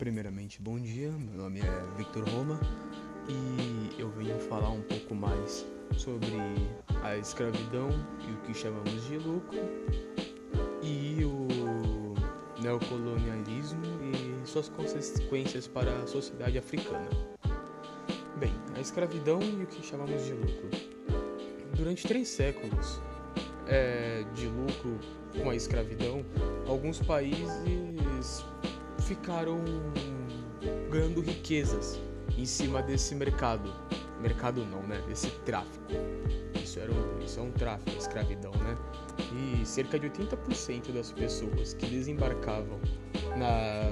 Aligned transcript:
Primeiramente, 0.00 0.62
bom 0.62 0.80
dia. 0.80 1.10
Meu 1.10 1.42
nome 1.42 1.60
é 1.60 1.96
Victor 1.98 2.26
Roma 2.30 2.58
e 3.28 4.00
eu 4.00 4.08
venho 4.08 4.40
falar 4.40 4.70
um 4.70 4.80
pouco 4.80 5.14
mais 5.14 5.66
sobre 5.94 6.38
a 7.02 7.18
escravidão 7.18 7.90
e 8.26 8.32
o 8.32 8.36
que 8.38 8.54
chamamos 8.54 9.04
de 9.04 9.18
lucro 9.18 9.58
e 10.82 11.22
o 11.22 12.14
neocolonialismo 12.62 13.82
e 14.10 14.48
suas 14.48 14.70
consequências 14.70 15.66
para 15.66 15.94
a 15.94 16.06
sociedade 16.06 16.56
africana. 16.56 17.10
Bem, 18.38 18.54
a 18.74 18.80
escravidão 18.80 19.38
e 19.42 19.64
o 19.64 19.66
que 19.66 19.86
chamamos 19.86 20.24
de 20.24 20.32
lucro. 20.32 20.70
Durante 21.76 22.08
três 22.08 22.26
séculos 22.26 23.02
é, 23.66 24.24
de 24.34 24.46
lucro 24.46 24.98
com 25.42 25.50
a 25.50 25.54
escravidão, 25.54 26.24
alguns 26.66 27.02
países 27.02 28.46
ficaram 29.10 29.58
ganhando 30.88 31.20
riquezas 31.20 32.00
em 32.38 32.46
cima 32.46 32.80
desse 32.80 33.12
mercado. 33.16 33.68
Mercado 34.20 34.64
não, 34.64 34.86
né? 34.86 35.02
Desse 35.08 35.28
tráfico. 35.40 35.84
Isso, 36.62 36.78
era 36.78 36.92
um, 36.92 37.18
isso 37.18 37.40
é 37.40 37.42
um 37.42 37.50
tráfico, 37.50 37.90
escravidão, 37.98 38.52
né? 38.52 38.78
E 39.34 39.66
cerca 39.66 39.98
de 39.98 40.08
80% 40.08 40.92
das 40.92 41.10
pessoas 41.10 41.74
que 41.74 41.86
desembarcavam 41.86 42.78
na, 43.36 43.90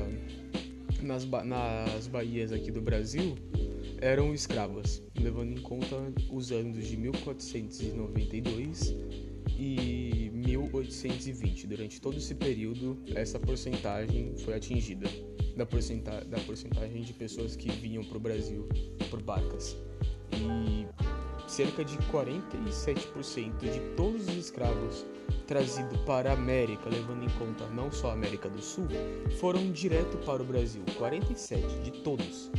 nas, 1.03 1.25
nas 1.25 2.07
baías 2.07 2.53
aqui 2.53 2.71
do 2.71 2.81
Brasil 2.81 3.35
eram 4.01 4.33
escravas, 4.33 5.03
levando 5.19 5.51
em 5.51 5.61
conta 5.61 5.97
os 6.31 6.53
anos 6.53 6.87
de 6.87 6.97
1492 6.97 8.95
e 9.57 10.31
1820. 10.35 11.67
Durante 11.67 12.01
todo 12.01 12.17
esse 12.17 12.35
período, 12.35 12.99
essa 13.15 13.39
porcentagem 13.39 14.35
foi 14.39 14.55
atingida 14.55 15.09
da, 15.57 15.67
porcenta 15.67 16.25
da 16.25 16.39
porcentagem 16.41 17.03
de 17.03 17.13
pessoas 17.13 17.57
que 17.57 17.71
vinham 17.71 18.05
para 18.05 18.17
o 18.17 18.21
Brasil 18.21 18.69
por 19.11 19.23
barcas. 19.23 19.77
E 20.33 20.87
cerca 21.49 21.85
de 21.85 21.97
47% 22.13 23.59
de 23.59 23.81
todos 23.97 24.29
os 24.29 24.37
escravos 24.37 25.05
trazidos 25.47 25.99
para 26.03 26.31
a 26.31 26.35
América, 26.35 26.89
levando 26.91 27.25
em 27.25 27.31
conta 27.39 27.67
não 27.69 27.91
só 27.91 28.11
a 28.11 28.13
América 28.13 28.49
do 28.49 28.61
Sul, 28.61 28.87
foram 29.41 29.73
direto 29.73 30.19
para 30.19 30.43
o 30.43 30.45
Brasil. 30.45 30.83
47 30.99 31.81
de 31.81 31.91
todos. 32.03 32.51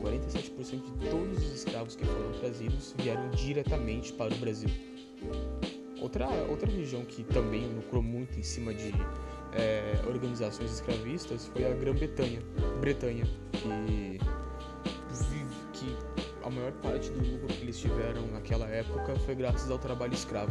47% 0.00 0.98
de 0.98 1.10
todos 1.10 1.38
os 1.38 1.52
escravos 1.52 1.94
que 1.94 2.04
foram 2.04 2.32
trazidos 2.32 2.94
vieram 2.98 3.30
diretamente 3.30 4.12
para 4.12 4.34
o 4.34 4.38
Brasil. 4.38 4.70
Outra, 6.02 6.26
outra 6.48 6.68
região 6.68 7.04
que 7.04 7.22
também 7.22 7.72
lucrou 7.76 8.02
muito 8.02 8.36
em 8.36 8.42
cima 8.42 8.74
de 8.74 8.92
é, 9.52 10.02
organizações 10.04 10.72
escravistas 10.72 11.46
foi 11.46 11.64
a 11.64 11.72
Grã-Bretanha, 11.72 12.42
Bretanha, 12.80 13.24
que, 13.52 14.18
que 15.72 15.96
a 16.42 16.50
maior 16.50 16.72
parte 16.72 17.08
do 17.10 17.20
lucro 17.20 17.46
que 17.46 17.62
eles 17.62 17.78
tiveram 17.78 18.26
naquela 18.32 18.66
época 18.66 19.14
foi 19.20 19.36
graças 19.36 19.70
ao 19.70 19.78
trabalho 19.78 20.12
escravo 20.12 20.50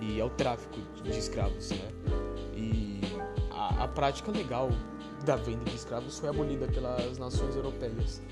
e 0.00 0.18
ao 0.18 0.30
tráfico 0.30 0.80
de 1.02 1.10
escravos, 1.10 1.72
né? 1.72 1.92
E 2.56 2.98
a, 3.50 3.84
a 3.84 3.88
prática 3.88 4.32
legal 4.32 4.70
da 5.26 5.36
venda 5.36 5.64
de 5.64 5.76
escravos 5.76 6.18
foi 6.18 6.30
abolida 6.30 6.68
pelas 6.68 7.18
nações 7.18 7.54
europeias 7.54 8.22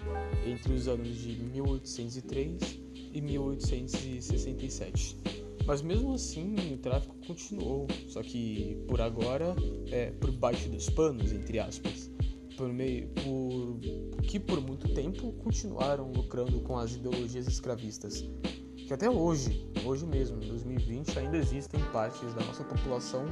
entre 0.46 0.72
os 0.72 0.88
anos 0.88 1.14
de 1.14 1.42
1803 1.42 2.80
e 3.12 3.20
1867. 3.20 5.43
Mas 5.66 5.80
mesmo 5.80 6.14
assim, 6.14 6.54
o 6.74 6.76
tráfico 6.76 7.16
continuou, 7.26 7.86
só 8.08 8.22
que 8.22 8.84
por 8.86 9.00
agora 9.00 9.56
é 9.90 10.10
por 10.10 10.30
baixo 10.30 10.68
dos 10.68 10.90
panos, 10.90 11.32
entre 11.32 11.58
aspas. 11.58 12.10
Por 12.56 12.72
meio, 12.72 13.08
por, 13.08 14.22
que 14.22 14.38
por 14.38 14.60
muito 14.60 14.88
tempo 14.94 15.32
continuaram 15.42 16.12
lucrando 16.12 16.60
com 16.60 16.78
as 16.78 16.94
ideologias 16.94 17.48
escravistas. 17.48 18.28
Que 18.76 18.92
até 18.92 19.08
hoje, 19.08 19.66
hoje 19.84 20.06
mesmo, 20.06 20.42
em 20.42 20.48
2020, 20.48 21.18
ainda 21.18 21.38
existem 21.38 21.80
partes 21.92 22.32
da 22.34 22.44
nossa 22.44 22.62
população 22.62 23.24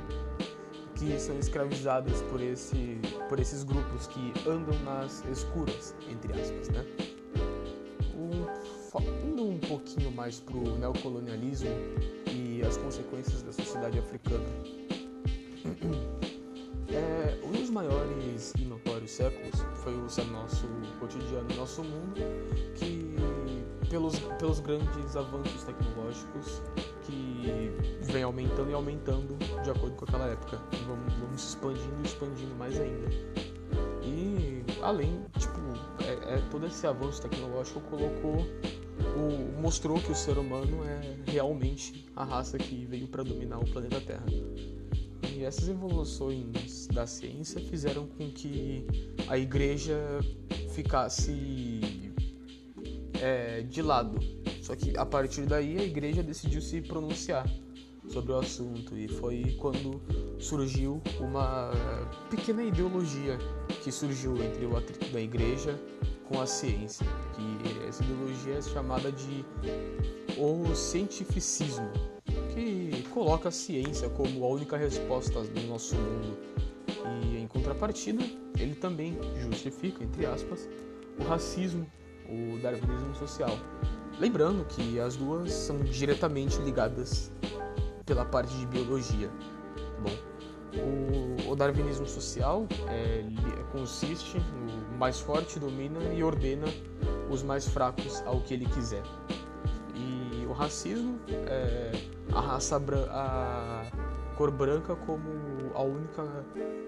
que 0.97 1.19
são 1.19 1.39
escravizadas 1.39 2.23
por, 2.23 2.41
esse, 2.41 2.99
por 3.29 3.39
esses 3.39 3.63
grupos 3.63 4.07
que 4.07 4.33
andam 4.49 4.79
nas 4.85 5.23
escuras, 5.27 5.95
entre 6.11 6.33
aspas, 6.33 6.69
né? 6.71 6.85
indo 9.43 9.45
um 9.45 9.59
pouquinho 9.59 10.11
mais 10.13 10.39
para 10.39 10.57
o 10.57 10.79
neocolonialismo 10.79 11.71
as 12.67 12.77
consequências 12.77 13.43
da 13.43 13.53
sociedade 13.53 13.99
africana. 13.99 14.45
É, 16.95 17.41
um 17.43 17.53
dos 17.53 17.71
maiores 17.71 18.53
e 18.59 18.67
notórios 18.67 19.13
séculos 19.13 19.65
foi 19.77 19.95
o 19.95 20.31
nosso 20.31 20.69
cotidiano, 21.01 21.49
nosso 21.57 21.83
mundo, 21.83 22.21
que 22.75 23.17
pelos, 23.93 24.19
pelos 24.39 24.61
grandes 24.61 25.17
avanços 25.17 25.65
tecnológicos 25.65 26.63
que 27.03 27.73
vem 28.11 28.23
aumentando 28.23 28.71
e 28.71 28.75
aumentando 28.75 29.37
de 29.63 29.71
acordo 29.71 29.97
com 29.97 30.05
aquela 30.07 30.27
época. 30.27 30.59
Vamos, 30.87 31.13
vamos 31.15 31.45
expandindo 31.45 31.95
e 32.03 32.07
expandindo 32.07 32.55
mais 32.57 32.81
ainda. 32.81 33.09
E 34.03 34.65
além, 34.83 35.25
tipo, 35.39 35.61
é, 36.05 36.37
é, 36.37 36.43
todo 36.51 36.67
esse 36.67 36.87
avanço 36.87 37.21
tecnológico 37.21 37.81
colocou 37.83 38.47
o, 39.17 39.61
mostrou 39.61 40.01
que 40.01 40.11
o 40.11 40.15
ser 40.15 40.39
humano 40.39 40.85
é 40.85 41.31
realmente 41.31 42.07
a 42.15 42.25
raça 42.25 42.59
que 42.59 42.85
veio 42.87 43.07
para 43.09 43.23
dominar 43.23 43.59
o 43.59 43.65
planeta 43.65 44.01
Terra. 44.01 44.27
E 45.35 45.45
essas 45.45 45.69
evoluções 45.69 46.87
da 46.89 47.07
ciência 47.07 47.61
fizeram 47.61 48.07
com 48.07 48.31
que 48.31 48.87
a 49.29 49.39
igreja 49.39 49.97
ficasse 50.75 51.81
é, 53.21 53.63
de 53.63 53.83
lado. 53.83 54.19
Só 54.63 54.77
que 54.77 54.97
a 54.97 55.07
partir 55.07 55.47
daí 55.47 55.79
a 55.79 55.85
igreja 55.85 56.23
decidiu 56.23 56.61
se 56.61 56.81
pronunciar 56.81 57.49
sobre 58.09 58.33
o 58.33 58.39
assunto 58.39 58.97
e 58.97 59.09
foi 59.09 59.57
quando 59.59 60.01
surgiu 60.39 61.01
uma 61.21 61.71
pequena 62.29 62.63
ideologia 62.63 63.39
que 63.83 63.91
surgiu 63.91 64.37
entre 64.43 64.67
o 64.67 64.77
atrito 64.77 65.07
da 65.13 65.21
igreja 65.21 65.79
com 66.33 66.41
a 66.41 66.47
ciência, 66.47 67.07
que 67.35 67.87
essa 67.87 68.03
ideologia 68.03 68.55
é 68.55 68.63
chamada 68.63 69.13
de 69.13 69.45
o 70.39 70.75
cientificismo, 70.75 71.91
que 72.55 73.05
coloca 73.11 73.51
a 73.51 73.53
ciência 73.53 74.09
como 74.09 74.45
a 74.45 74.49
única 74.49 74.77
resposta 74.77 75.43
do 75.43 75.61
nosso 75.63 75.95
mundo. 75.95 76.39
E 77.23 77.37
em 77.37 77.47
contrapartida, 77.47 78.23
ele 78.59 78.75
também 78.75 79.19
justifica, 79.39 80.03
entre 80.03 80.25
aspas, 80.25 80.69
o 81.21 81.25
racismo, 81.25 81.87
o 82.27 82.59
darwinismo 82.63 83.15
social. 83.15 83.59
Lembrando 84.19 84.65
que 84.65 84.99
as 84.99 85.17
duas 85.17 85.53
são 85.53 85.81
diretamente 85.81 86.59
ligadas 86.63 87.31
pela 88.07 88.25
parte 88.25 88.57
de 88.57 88.67
biologia. 88.67 89.29
Tá 89.77 90.01
bom, 90.03 90.17
o, 90.79 91.32
o 91.53 91.55
darwinismo 91.55 92.07
social 92.07 92.67
é, 92.89 93.23
consiste 93.73 94.39
no 94.39 94.97
mais 94.97 95.21
forte 95.21 95.61
domina 95.61 96.03
e 96.15 96.25
ordena 96.25 96.67
os 97.31 97.43
mais 97.43 97.69
fracos 97.69 98.23
ao 98.25 98.41
que 98.41 98.55
ele 98.55 98.65
quiser. 98.65 99.03
E 99.95 100.47
o 100.47 100.53
racismo 100.53 101.21
é 101.29 101.93
a 102.35 102.41
raça 102.41 102.81
a 103.11 103.85
cor 104.35 104.51
branca 104.51 104.97
como 104.97 105.29
a 105.75 105.83
única 105.83 106.23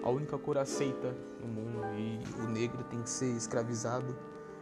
a 0.01 0.09
única 0.09 0.35
cor 0.39 0.57
aceita 0.57 1.15
no 1.39 1.47
mundo 1.47 1.81
e 1.95 2.19
o 2.41 2.47
negro 2.49 2.83
tem 2.85 3.03
que 3.03 3.09
ser 3.09 3.37
escravizado 3.37 4.17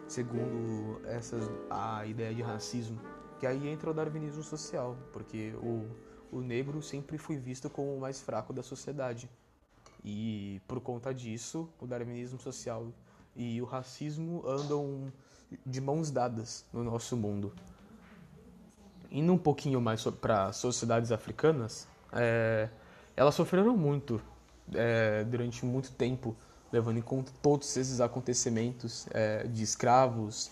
segundo 0.05 0.99
essas 1.05 1.49
a 1.69 2.05
ideia 2.05 2.35
de 2.35 2.41
racismo 2.41 2.99
que 3.39 3.47
aí 3.47 3.69
entra 3.69 3.89
o 3.89 3.93
darwinismo 3.93 4.43
social 4.43 4.97
porque 5.13 5.53
o 5.63 5.85
o 6.29 6.41
negro 6.41 6.81
sempre 6.81 7.17
foi 7.17 7.37
visto 7.37 7.69
como 7.69 7.95
o 7.95 7.99
mais 7.99 8.19
fraco 8.19 8.51
da 8.51 8.63
sociedade. 8.63 9.29
E 10.03 10.61
por 10.67 10.81
conta 10.81 11.13
disso, 11.13 11.69
o 11.79 11.87
darwinismo 11.87 12.39
social 12.39 12.87
e 13.35 13.61
o 13.61 13.65
racismo 13.65 14.43
andam 14.45 15.11
de 15.65 15.79
mãos 15.79 16.11
dadas 16.11 16.65
no 16.73 16.83
nosso 16.83 17.15
mundo. 17.15 17.53
Indo 19.09 19.31
um 19.31 19.37
pouquinho 19.37 19.79
mais 19.79 20.03
para 20.03 20.51
sociedades 20.51 21.11
africanas, 21.11 21.87
é, 22.11 22.67
elas 23.15 23.35
sofreram 23.35 23.77
muito 23.77 24.21
é, 24.73 25.23
durante 25.23 25.65
muito 25.65 25.91
tempo, 25.91 26.35
levando 26.71 26.97
em 26.97 27.01
conta 27.01 27.31
todos 27.41 27.77
esses 27.77 28.01
acontecimentos 28.01 29.07
é, 29.11 29.47
de 29.47 29.63
escravos 29.63 30.51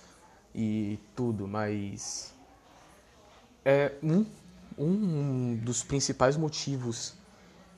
e 0.53 0.99
tudo, 1.15 1.47
mas 1.47 2.33
é, 3.65 3.93
um 4.03 4.25
um 4.77 5.55
dos 5.57 5.83
principais 5.83 6.37
motivos 6.37 7.13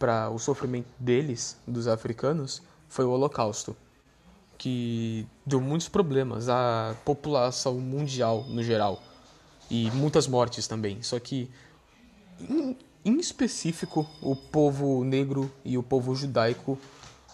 para 0.03 0.29
o 0.29 0.37
sofrimento 0.37 0.89
deles, 0.99 1.55
dos 1.65 1.87
africanos, 1.87 2.61
foi 2.89 3.05
o 3.05 3.11
Holocausto, 3.11 3.73
que 4.57 5.25
deu 5.45 5.61
muitos 5.61 5.87
problemas 5.87 6.49
à 6.49 6.93
população 7.05 7.75
mundial 7.75 8.43
no 8.49 8.61
geral 8.61 9.01
e 9.71 9.89
muitas 9.91 10.27
mortes 10.27 10.67
também. 10.67 11.01
Só 11.01 11.17
que, 11.21 11.49
em, 13.05 13.17
específico, 13.17 14.05
o 14.21 14.35
povo 14.35 15.05
negro 15.05 15.49
e 15.63 15.77
o 15.77 15.83
povo 15.83 16.13
judaico 16.13 16.77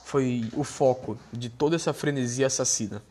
foi 0.06 0.48
o 0.56 0.63
foco 0.63 1.18
de 1.33 1.50
toda 1.50 1.75
essa 1.75 1.92
frenesia 1.92 2.45
assassina. 2.45 3.01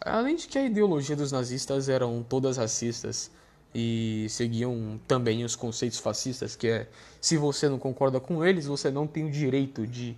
Além 0.00 0.36
de 0.36 0.46
que 0.46 0.58
a 0.58 0.64
ideologia 0.64 1.16
dos 1.16 1.32
nazistas 1.32 1.88
eram 1.88 2.22
todas 2.22 2.56
racistas 2.56 3.32
e 3.78 4.26
seguiam 4.30 4.98
também 5.06 5.44
os 5.44 5.54
conceitos 5.54 5.98
fascistas, 5.98 6.56
que 6.56 6.66
é 6.66 6.88
se 7.20 7.36
você 7.36 7.68
não 7.68 7.78
concorda 7.78 8.18
com 8.18 8.42
eles, 8.42 8.64
você 8.64 8.90
não 8.90 9.06
tem 9.06 9.26
o 9.26 9.30
direito 9.30 9.86
de, 9.86 10.16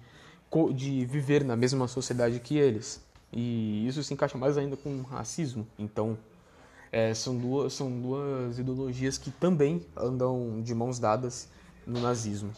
de 0.76 1.04
viver 1.04 1.42
na 1.42 1.56
mesma 1.56 1.88
sociedade 1.88 2.38
que 2.38 2.56
eles. 2.56 3.02
E 3.32 3.84
isso 3.88 4.00
se 4.04 4.14
encaixa 4.14 4.38
mais 4.38 4.56
ainda 4.56 4.76
com 4.76 5.02
racismo. 5.02 5.66
Então, 5.76 6.16
é, 6.92 7.12
são, 7.12 7.36
duas, 7.36 7.72
são 7.72 7.90
duas 7.90 8.60
ideologias 8.60 9.18
que 9.18 9.32
também 9.32 9.84
andam 9.96 10.62
de 10.62 10.72
mãos 10.72 11.00
dadas 11.00 11.48
no 11.84 12.00
nazismo. 12.00 12.52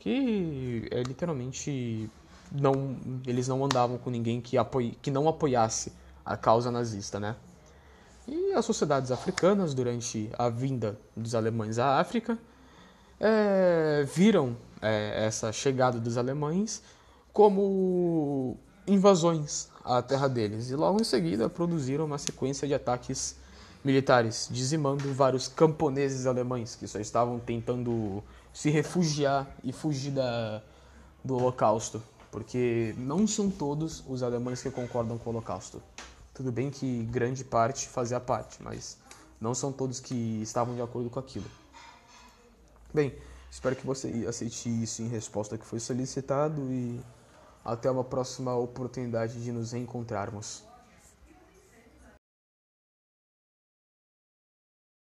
Que 0.00 0.88
é 0.90 1.00
literalmente 1.04 2.10
não 2.50 2.96
eles 3.24 3.46
não 3.46 3.64
andavam 3.64 3.98
com 3.98 4.10
ninguém 4.10 4.40
que, 4.40 4.58
apoie, 4.58 4.98
que 5.00 5.12
não 5.12 5.28
apoiasse 5.28 5.92
a 6.24 6.36
causa 6.36 6.72
nazista, 6.72 7.20
né? 7.20 7.36
E 8.30 8.52
as 8.52 8.66
sociedades 8.66 9.10
africanas, 9.10 9.72
durante 9.72 10.30
a 10.38 10.50
vinda 10.50 10.98
dos 11.16 11.34
alemães 11.34 11.78
à 11.78 11.98
África, 11.98 12.38
é, 13.18 14.04
viram 14.04 14.54
é, 14.82 15.24
essa 15.24 15.50
chegada 15.50 15.98
dos 15.98 16.18
alemães 16.18 16.82
como 17.32 18.58
invasões 18.86 19.70
à 19.82 20.02
terra 20.02 20.28
deles 20.28 20.68
e 20.68 20.76
logo 20.76 21.00
em 21.00 21.04
seguida 21.04 21.48
produziram 21.48 22.04
uma 22.04 22.18
sequência 22.18 22.68
de 22.68 22.74
ataques 22.74 23.34
militares, 23.82 24.46
dizimando 24.50 25.10
vários 25.14 25.48
camponeses 25.48 26.26
alemães 26.26 26.74
que 26.74 26.86
só 26.86 27.00
estavam 27.00 27.38
tentando 27.38 28.22
se 28.52 28.68
refugiar 28.68 29.48
e 29.64 29.72
fugir 29.72 30.10
da, 30.10 30.62
do 31.24 31.34
Holocausto, 31.34 32.02
porque 32.30 32.94
não 32.98 33.26
são 33.26 33.48
todos 33.48 34.04
os 34.06 34.22
alemães 34.22 34.60
que 34.60 34.70
concordam 34.70 35.16
com 35.16 35.30
o 35.30 35.32
Holocausto. 35.32 35.80
Tudo 36.38 36.52
bem 36.52 36.70
que 36.70 37.02
grande 37.06 37.42
parte 37.42 37.88
fazia 37.88 38.20
parte, 38.20 38.62
mas 38.62 38.96
não 39.40 39.56
são 39.56 39.72
todos 39.72 39.98
que 39.98 40.40
estavam 40.40 40.72
de 40.76 40.80
acordo 40.80 41.10
com 41.10 41.18
aquilo. 41.18 41.46
Bem, 42.94 43.12
espero 43.50 43.74
que 43.74 43.84
você 43.84 44.24
aceite 44.24 44.68
isso 44.68 45.02
em 45.02 45.08
resposta 45.08 45.56
ao 45.56 45.58
que 45.58 45.66
foi 45.66 45.80
solicitado 45.80 46.62
e 46.70 47.00
até 47.64 47.90
uma 47.90 48.04
próxima 48.04 48.54
oportunidade 48.54 49.42
de 49.42 49.50
nos 49.50 49.72
reencontrarmos. 49.72 50.62